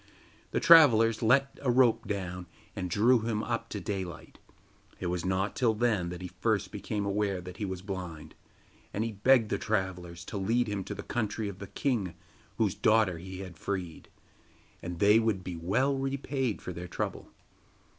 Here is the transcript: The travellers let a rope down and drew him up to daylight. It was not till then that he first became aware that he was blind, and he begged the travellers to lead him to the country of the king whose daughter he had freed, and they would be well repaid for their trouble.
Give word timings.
The 0.49 0.59
travellers 0.59 1.21
let 1.21 1.59
a 1.61 1.69
rope 1.69 2.07
down 2.07 2.47
and 2.75 2.89
drew 2.89 3.19
him 3.19 3.43
up 3.43 3.69
to 3.69 3.79
daylight. 3.79 4.39
It 4.99 5.05
was 5.13 5.23
not 5.23 5.55
till 5.55 5.75
then 5.75 6.09
that 6.09 6.23
he 6.23 6.31
first 6.39 6.71
became 6.71 7.05
aware 7.05 7.39
that 7.39 7.57
he 7.57 7.65
was 7.65 7.83
blind, 7.83 8.33
and 8.95 9.03
he 9.03 9.11
begged 9.11 9.49
the 9.51 9.59
travellers 9.59 10.25
to 10.25 10.37
lead 10.37 10.65
him 10.67 10.83
to 10.85 10.95
the 10.95 11.03
country 11.03 11.47
of 11.49 11.59
the 11.59 11.67
king 11.67 12.15
whose 12.57 12.73
daughter 12.73 13.19
he 13.19 13.41
had 13.41 13.59
freed, 13.59 14.07
and 14.81 14.97
they 14.97 15.19
would 15.19 15.43
be 15.43 15.55
well 15.55 15.95
repaid 15.95 16.63
for 16.63 16.73
their 16.73 16.87
trouble. 16.87 17.27